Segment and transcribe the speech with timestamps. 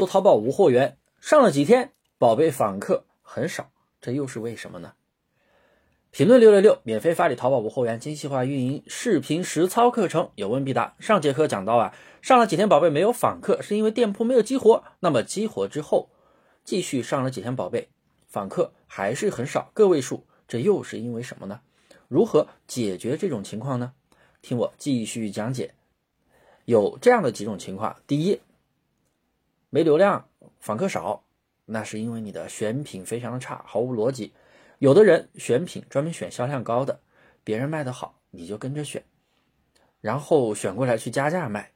[0.00, 4.94] 做淘宝无货源，上了几天，宝贝访客很少，这又是为什么呢？
[6.10, 10.96] 评论六六六，免费发你淘宝无货源精细化运营视频实操课程，有问必答。
[11.00, 14.82] 上节课讲到啊，上了几天宝贝没有访客，是因为店铺没有激活。
[15.00, 16.08] 那么激活之后，
[16.64, 17.90] 继续上了几天宝贝，
[18.26, 21.60] 访客还是很少，个位数，这又是因为什么呢？
[22.08, 23.92] 如何解决这种情况呢？
[24.40, 25.74] 听我继续讲解。
[26.64, 28.40] 有这样的几种情况，第一。
[29.72, 30.26] 没流量，
[30.58, 31.22] 访客少，
[31.64, 34.32] 那是因为你的选品非常的差，毫无逻辑。
[34.80, 36.98] 有的人选品专门选销量高的，
[37.44, 39.04] 别人卖的好，你就跟着选，
[40.00, 41.70] 然后选过来去加价卖，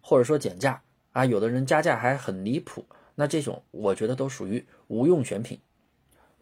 [0.00, 0.82] 或者说减价
[1.12, 1.24] 啊。
[1.24, 5.60] 有的人加价还很离谱，那这种我觉得都属于无用选品，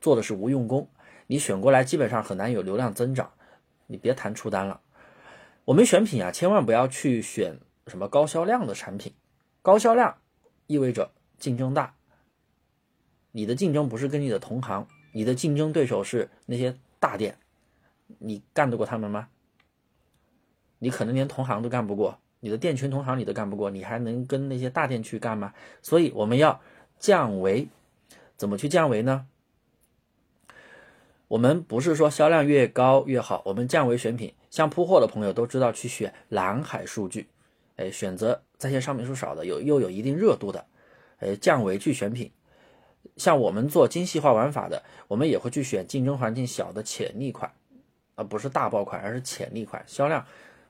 [0.01, 0.89] 做的是无用功。
[1.27, 3.31] 你选过来基本上很难有流量增长，
[3.87, 4.81] 你别谈出单了。
[5.67, 9.13] 我们选品啊，千万不要去选什么高销量的产品，
[9.61, 10.17] 高销量。
[10.71, 11.97] 意味着竞争大，
[13.33, 17.37] 你的竞争不是跟你的同行，你的竞争对手是那些大店，
[18.21, 19.31] 你干得过他们吗？
[20.79, 25.53] 你可能连同行都干不过，你的店群同行你都干不过，你还能跟那些大店去干吗？
[25.83, 26.61] 所以我们要
[27.01, 27.67] 降维，
[28.37, 29.27] 怎么去降维呢？
[31.27, 37.27] 我们不是说销量越高越好，我们降维选品，像铺货的朋友都知道去选蓝海数据。
[37.81, 40.67] 哎，选择在线商品数少的，有又有一定热度的，
[41.21, 42.31] 哎，降维去选品。
[43.17, 47.51] 像我们做精细化玩法的，我们也会去选竞争环境小的潜力款，
[48.17, 50.27] 而不是大爆款，而是潜力款，销量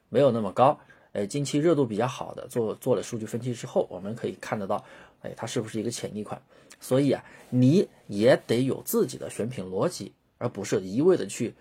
[0.08, 0.78] 没有那么高，
[1.12, 2.46] 哎，近期热度比较好的。
[2.46, 4.84] 做做了数据分析之后，我们可以看得到，
[5.22, 6.40] 哎，它是不是一个潜力款？
[6.78, 11.52] 所以啊，你也得有自己的选品逻辑，而不是一味的去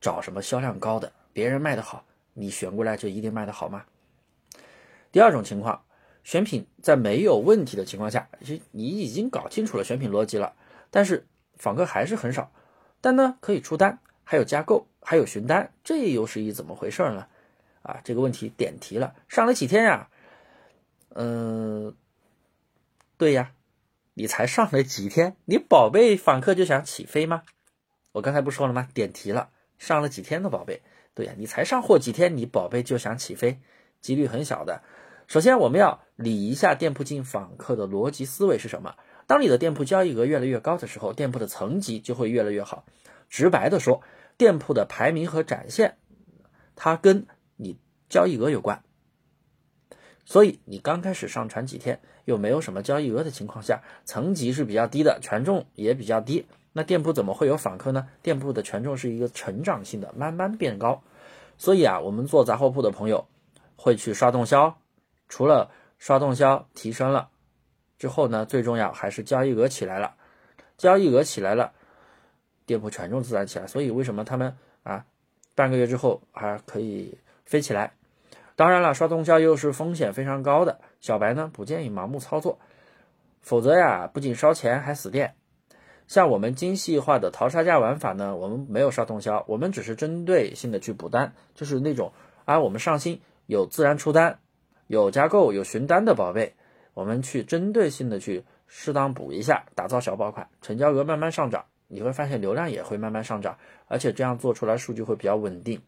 [0.00, 3.84] 找什么销量高的，别人卖的好，你选过来就一定卖的好吗？
[5.16, 5.82] 第二种情况，
[6.24, 10.54] 选品在没有问题的情况下，其实你已经搞清楚了选品逻辑了，
[10.90, 12.52] 但是访客还是很少，
[13.00, 17.28] 但呢可以出单，还有加购，还有询单，这又是一怎么回事呢？
[17.80, 20.10] 啊，这个问题点题了，上了几天呀？
[21.14, 21.96] 嗯，
[23.16, 23.52] 对呀，
[24.12, 27.44] 你才上了几天，你宝贝访客就想起飞吗？
[28.12, 28.86] 我刚才不说了吗？
[28.92, 29.48] 点题了，
[29.78, 30.82] 上了几天的宝贝，
[31.14, 33.58] 对呀，你才上货几天，你宝贝就想起飞，
[34.02, 34.82] 几率很小的。
[35.26, 38.94] 首先，我们要理一下店铺进访客的逻辑思维是什么。
[39.26, 42.84] 当你的店铺交易额越来越高的时候，店铺的层级就会越来越好。
[43.28, 44.02] 直白的说，
[44.36, 45.96] 店铺的排名和展现，
[46.76, 47.26] 它跟
[47.56, 47.76] 你
[48.08, 48.84] 交易额有关。
[50.24, 58.06] 所以，你刚开始上传几天，又没有什么交易额的情况下，层级是比较低的，权重也比较低，那店铺怎么会有访客呢？
[58.22, 61.02] 店铺的权重是一个成长性的，慢慢变高。
[61.58, 63.26] 所以啊，我们做杂货铺的朋友
[63.74, 64.78] 会去刷动销。
[65.28, 67.30] 除了刷动销提升了
[67.98, 70.14] 之后呢，最重要还是交易额起来了，
[70.76, 71.72] 交易额起来了，
[72.66, 73.66] 店铺权重自然起来。
[73.66, 75.04] 所以为什么他们啊
[75.54, 77.92] 半个月之后还可以飞起来？
[78.54, 82.58] 当然了，刷动销又是风险非常高的，小白呢不建议盲目操作，
[83.40, 85.34] 否则呀不仅烧钱还死店。
[86.06, 92.12] 像我们精细化的淘杀价玩法呢，我们没有刷动销，我们只是针对性的去补单，就是那种
[92.44, 94.38] 啊我们上新有自然出单。
[94.86, 96.54] 有加购有询单的宝贝，
[96.94, 105.80] 我们去针对性的去适当补一下，打造小爆款，成交额慢慢上涨，你会发现流量也会慢慢上涨，而且这样做出来数据会比较稳定，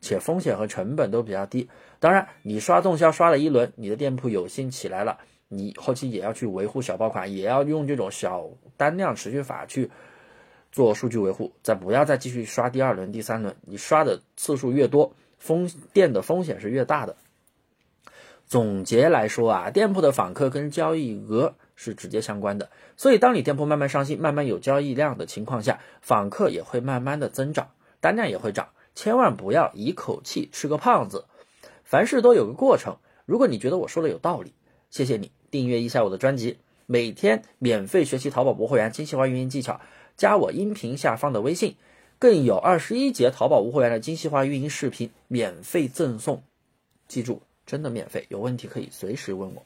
[0.00, 1.68] 且风险和成本都比较低。
[1.98, 9.90] 当然，你刷动销刷了一轮，你的店铺有心起来了，你后期也要去维护小爆款，也要用这种小单量持续法去
[10.70, 17.16] 做数据维护，再不要再继续刷第二轮、第三轮，你刷的次数越多，风店的风险是越大的。
[18.46, 28.68] 总结来说啊，店铺的访客跟交易额是直接相关的，所以当你店铺慢慢上新、慢慢有交易量的情况下，访客也会慢慢的增长，单量也会涨。
[28.94, 31.24] 千万不要一口气吃个胖子，
[31.82, 32.98] 凡事都有个过程。
[33.26, 34.52] 如果你觉得我说的有道理，
[34.88, 39.80] 谢谢你订阅一下我的专辑，每天免费学习淘宝无货源精细化运营技巧，
[40.16, 41.74] 加我音频下方的微信，
[42.20, 46.44] 更有二十一节淘宝无货源的精细化运营视频免费赠送，
[47.08, 47.42] 记住。
[47.66, 49.64] 真的免费，有问题可以随时问我。